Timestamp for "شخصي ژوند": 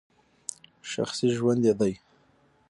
0.91-1.61